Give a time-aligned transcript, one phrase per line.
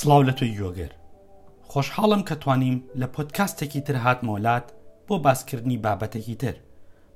[0.00, 0.92] سلااو لە توی یۆگەر
[1.72, 4.66] خۆشحاڵم کە توانیم لە پۆتکاستێکی تر هات مۆلات
[5.08, 6.54] بۆ باسکردنی بابەتێکی تر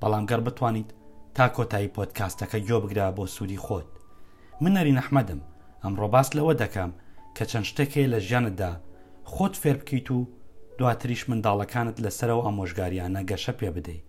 [0.00, 0.86] بەڵام گەر بتوانیت
[1.34, 3.86] تا کۆتایی پۆتکاستەکە یۆ بگرا بۆ سووری خۆت
[4.60, 5.40] من نەری نەحمەدم
[5.84, 6.90] ئەمڕۆ باس لەوە دەکەم
[7.36, 8.72] کە چەند شتێکێ لە ژیانتدا
[9.32, 10.26] خۆت فێر بکەیت و
[10.78, 14.06] دواتریش منداڵەکانت لەسەرەوە ئامۆژگاریانە گەشە پێ بدەیت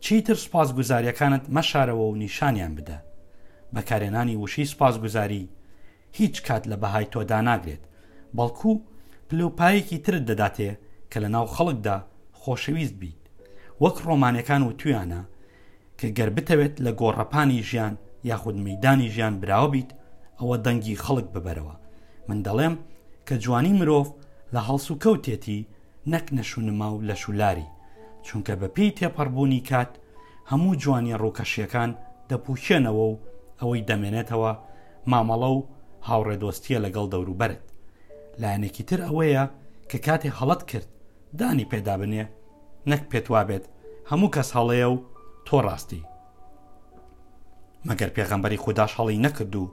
[0.00, 2.98] چیتر سپاس گوزاریەکانت مەشارەوە و نیشانیان بدە
[3.74, 5.48] بەکارێنانی وشی سپاس گوزاری
[6.12, 7.82] هیچ کات لە بەهای تۆدا ناگرێت
[8.36, 8.72] بەڵکو
[9.28, 10.70] پلوپایەکی ترت دەداتێ
[11.10, 11.96] کە لە ناو خەڵکدا
[12.40, 13.18] خۆشەویست بیت
[13.82, 15.22] وەک ڕۆمانەکان و تویانە
[15.98, 17.94] کە گەر بتەوێت لە گۆڕەپانی ژیان
[18.30, 19.90] یاخود مەدانی ژیان براوە بیت
[20.40, 21.74] ئەوە دەنگی خەڵک ببەرەوە
[22.28, 22.74] من دەڵێم
[23.26, 24.08] کە جوانی مرۆڤ
[24.54, 25.60] لە هەڵسو و کەوتێتی
[26.12, 27.68] نەک نەشونما و لە شولاری
[28.26, 29.90] چونکە بە پێی تێپەڕبوونی کات
[30.50, 31.90] هەموو جوانی ڕووکەشیەکان
[32.30, 33.18] دەپوشێنەوە و
[33.60, 34.52] ئەوەی دەمێنێتەوە
[35.10, 35.58] مامەڵە و
[36.08, 37.62] هاوڕێدۆستیە لەگەڵ دەوروبەرت
[38.40, 39.44] لایەنێکی تر ئەوەیە
[39.90, 40.88] کە کاتێ هەڵت کرد
[41.38, 42.24] دانی پێدا بنێ
[42.90, 43.64] نەک پێت وابێت
[44.10, 44.96] هەموو کەس هەڵەیە و
[45.46, 46.02] تۆ ڕاستی
[47.88, 49.64] مەگەر پێغەمبەری خودداش هەڵی نەکرد و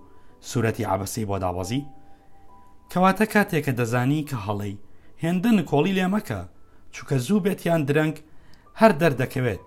[0.50, 1.86] سوورەتی عبەسی بۆ داوازی
[2.92, 4.76] کەواتە کاتێک کە دەزانی کە هەڵی
[5.24, 6.40] هێندن کۆڵی لێ مەکە
[6.94, 8.16] چووکە زوو بێت یان درەنگ
[8.80, 9.64] هەر دەردەکەوێت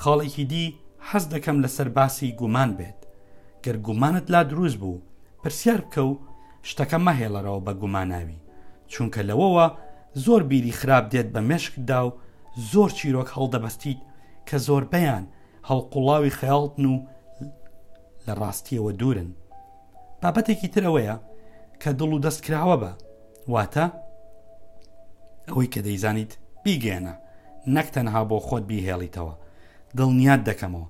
[0.00, 0.64] خاڵێکی دی
[1.08, 2.98] حەز دەکەم لەسەر باسی گومان بێت
[3.64, 4.98] گەر گومانت لا دروست بوو
[5.44, 6.16] پرسیار بکە و
[6.68, 8.40] شتەکە مەهێڵەرەوە بە گوماناوی
[8.92, 9.66] چونکە لەوەوە
[10.24, 12.12] زۆر بیری خراپ دێت بە مشکدا و
[12.72, 13.98] زۆر چیرۆک هەڵدەبەستیت
[14.48, 15.24] کە زۆربەیان
[15.68, 16.96] هەڵقوڵاوی خەیاڵتن و
[18.26, 19.30] لە ڕاستیەوە دوورن
[20.22, 21.16] بابەتێکی ترەوەیە
[21.82, 22.90] کە دڵ و دەستکراوە بە
[23.52, 23.86] واتە
[25.48, 26.32] ئەوەی کە دەیزانیت
[26.64, 27.14] بیگێنە
[27.74, 29.34] نەک تەنها بۆ خۆت بیهێڵیتەوە
[29.98, 30.88] دڵنیات دەکەمەوە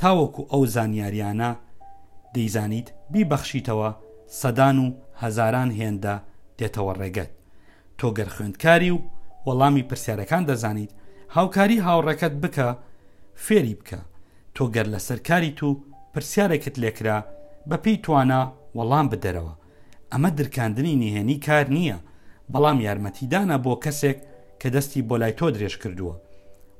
[0.00, 1.50] تاوەکو ئەو زانیاریانە
[2.34, 3.90] دەیزانیت بیبەخشیتەوە
[4.40, 4.86] سەدان و
[5.22, 6.16] هەزاران هێندا
[6.58, 7.30] دێتەوە ڕێگەت
[7.98, 8.98] تۆ گەر خوێندکاری و
[9.46, 10.90] وەڵامی پرسیارەکان دەزانیت
[11.36, 12.68] هاوکاری هاوڕەکەت بکە
[13.44, 13.98] فێری بکە
[14.56, 15.68] تۆ گەر لە سەرکاری تو
[16.12, 17.18] پرسیارێکت لێکرا
[17.70, 18.40] بە پێی توانە
[18.76, 19.54] وەڵام بدەرەوە
[20.12, 21.98] ئەمە درکاندنی نهێنی کار نییە
[22.52, 24.18] بەڵام یارمەتیدانە بۆ کەسێک
[24.60, 26.16] کە دەستی بۆ لای تۆ درێژ کردووە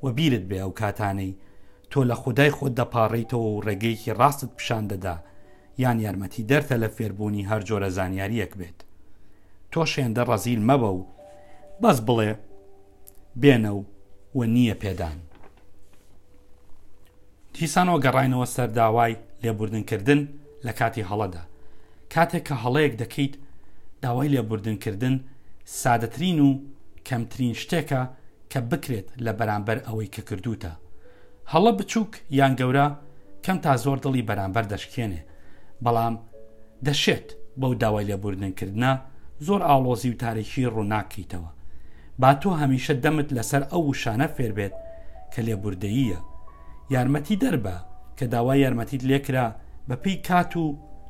[0.02, 1.36] و بیرت بێ ئەو کاتانەی
[1.90, 5.14] تۆ لە خودای خۆت دەپاڕیتەوە و ڕێگەیەکی ڕاستت پیشان دەدا
[5.78, 8.78] یان یارمەتی دەرتە لە فێربوونی هەر جۆرە زانیاریەک بێت
[9.72, 11.00] تۆ شێندە ڕەزیل مەبە و
[11.82, 12.30] بەس بڵێ
[13.40, 13.84] بێنە و
[14.36, 15.18] و نییە پێدان
[17.54, 20.20] دیسانەوە گەڕینەوە سەر داوای لێبوردنکردن
[20.66, 21.42] لە کاتی هەڵەدا
[22.14, 23.34] کاتێک کە هەڵەیەک دەکەیت
[24.02, 25.16] داوای لێبوردنکردن
[25.82, 26.50] سادەترین و
[27.08, 28.02] کەمترین شتێکە
[28.52, 30.72] کە بکرێت لە بەرامبەر ئەوەی کە کردوتە
[31.52, 32.86] هەڵە بچووک یان گەورە
[33.44, 35.22] کەم تا زۆر دڵی بەرامبەر دەشکێنێ
[35.84, 36.14] بەڵام
[36.86, 37.26] دەشێت
[37.60, 38.92] بەو داوای لێبوردنکردە
[39.46, 41.50] زۆر ئاڵۆزی و تاریکی ڕووناکەیتەوە
[42.20, 44.74] با تۆ هەمیشە دەمت لەسەر ئەو وشانە فێربێت
[45.32, 46.20] کە لێبوردەییە
[46.94, 47.76] یارمەتی دەربە
[48.18, 49.46] کە داوای یارمەتیت لێکرا
[49.88, 50.64] بە پێی کات و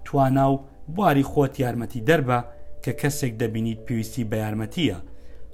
[0.07, 0.63] توانا و
[0.95, 2.39] بواری خۆت یارمەتی دەربە
[2.85, 4.99] کە کەسێک دەبینیت پێویستی بە یارمەتیە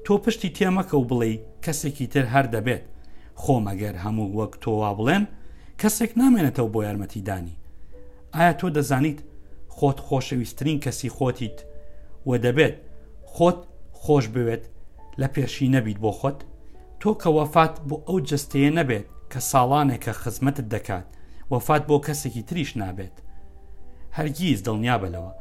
[0.05, 1.33] تۆ پشتی تێمەکە و بڵێ
[1.65, 2.85] کەسێکی تر هەر دەبێت
[3.43, 5.25] خۆمەگەر هەموو وەک تۆوا بڵێن
[5.83, 7.57] کەسێک نامێنێتەوە بۆ یارمەتیدانی
[8.35, 9.21] ئایا تۆ دەزانیت
[9.77, 11.59] خۆت خۆشەویستترین کەسی خۆتیت
[12.29, 12.75] و دەبێت
[13.33, 13.59] خۆت
[14.03, 14.65] خۆش بوێت
[15.21, 16.39] لە پێشی نەبیت بۆ خۆت
[17.01, 21.07] تۆ کە وەفات بۆ ئەو جستەیە نەبێت کە ساڵانێکە خزمەتت دەکات
[21.53, 23.17] وەفات بۆ کەسێکی تریش نابێت
[24.17, 25.33] هەرگیز دڵنیا بەلەوە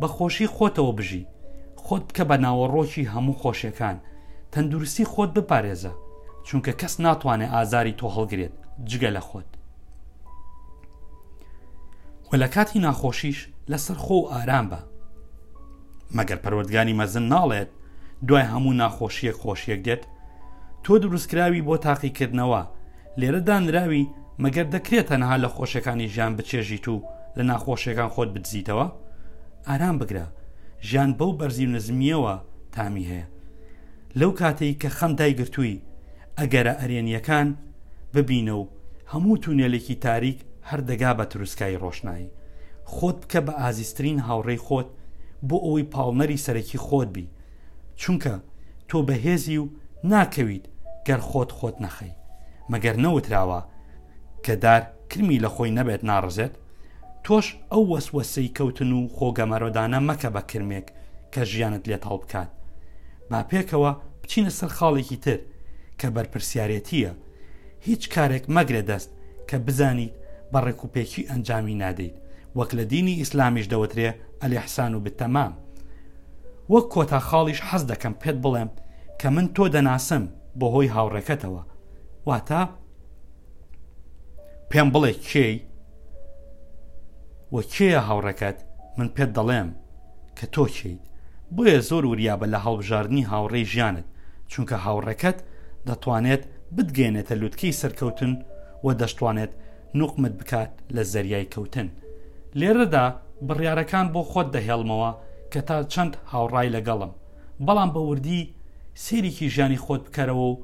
[0.00, 1.26] بەخۆشی خۆتەوە بژی
[1.84, 3.96] خۆت بکە بە ناوەڕۆکی هەموو خۆشیەکان
[4.52, 5.92] تەندروستی خۆت بپارێزە
[6.46, 8.54] چونکە کەس ناتوانێت ئازاری تۆ هەڵگرێت
[8.90, 9.50] جگە لە خۆت
[12.32, 14.76] و لە کاتی ناخۆشیش لەسەر خۆ ئارام بە
[16.16, 17.68] مەگەر پەروەردگانی مەزن ناڵێت
[18.28, 20.02] دوای هەموو ناخۆشیەک خۆشیەک دێت
[20.84, 22.62] تۆ دروستکراوی بۆ تاقیکردنەوە
[23.20, 24.06] لێرە دانراوی
[24.42, 26.96] مەگەر دەکرێت تەنها لە خۆشەکانی ژیان بچێژیت و
[27.36, 28.86] لە ناخۆشیەکان خۆت بدزیتەوە
[29.68, 30.26] ئارام بگرە
[30.88, 32.34] ژیان بەو بەرزی و نزمیەوە
[32.74, 33.26] تامی هەیە
[34.18, 35.82] لەو کاتەی کە خەم دایگرتووی
[36.40, 37.48] ئەگەرە ئەرێنیەکان
[38.14, 38.64] ببینە و
[39.12, 40.38] هەموو تونێلێکی تاریک
[40.70, 42.30] هەردەگا بە تروسکای ڕۆشنایی
[42.94, 44.86] خۆت بکە بە ئازیسترین هاوڕێی خۆت
[45.48, 47.28] بۆ ئەوەی پاڵنەری سەرەکی خۆت بی
[48.00, 48.34] چونکە
[48.88, 49.64] تۆ بەهێزی و
[50.12, 50.64] ناکەویت
[51.06, 52.14] گەر خۆت خۆت نەخەی
[52.72, 53.60] مەگەر نەوتراوە
[54.44, 56.54] کەدار کرمی لە خۆی نەبێت ناڕزێت
[57.24, 60.86] تۆش ئەو وەسوەسەی کەوتن و خۆگەمەرۆدانە مەکە بە کرمێک
[61.34, 62.48] کە ژیانت لێت هەڵ بکات
[63.30, 63.92] با پێکەوە
[64.24, 65.38] بچینە سەر خاڵێکی تر
[66.00, 67.10] کە بەرپرسیارەتیە
[67.86, 69.10] هیچ کارێک مەگرە دەست
[69.50, 70.17] کە بزانیت
[70.52, 72.16] بە ڕێکوپێکی ئەنجامی نادەیت
[72.58, 74.08] وەک لە دینی ئیسلامیش دەوترێ
[74.42, 75.52] ئەلی حسان و بتەمام
[76.72, 78.70] وەک کۆتا خاڵیش حەز دەکەم پێت بڵێم
[79.20, 80.24] کە من تۆ دەناسم
[80.58, 81.62] بە هۆی هاوڕەکەتەوە
[82.28, 82.62] واتە
[84.70, 85.56] پێم بڵێ کێی
[87.54, 88.58] وە کێە هاوڕەکەت
[88.98, 89.68] من پێت دەڵێم
[90.38, 91.00] کە تۆ کیت
[91.54, 94.06] بۆیە زۆر وریابە لە هەڵبژاردننی هاوڕێی ژیانت
[94.50, 95.38] چونکە هاوڕەکەت
[95.88, 96.42] دەتوانێت
[96.76, 98.32] بتگەێنێتە لووتکەی سەرکەوتن
[98.84, 99.52] و دەشتوانێت
[99.94, 101.88] نوقمت بکات لە زەریای کەوتن
[102.60, 103.06] لێرەدا
[103.46, 105.10] بڕیارەکان بۆ خۆت دەهێڵمەوە
[105.52, 107.12] کە تا چەند هاوڕای لەگەڵم
[107.66, 108.50] بەڵام بە وردی
[109.04, 110.60] سیرێکی ژیانی خۆت بکەرەوە و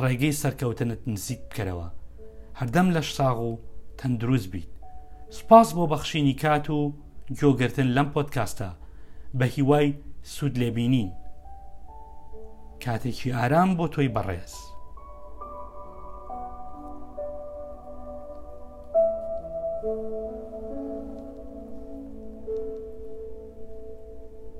[0.00, 1.88] ڕێگەی سەرکەوتنت نزیک بکەرەوە
[2.58, 3.58] هەردەم لە شتاغ و
[3.98, 4.70] تەندروست بیت
[5.38, 6.94] سپاس بۆ بەخشینی کات و
[7.40, 8.68] گۆگرتن لەم پۆتکاستە
[9.38, 9.88] بە هیوای
[10.32, 11.08] سوود لێبینین
[12.84, 14.56] کاتێکی ئارام بۆ تۆی بەڕێز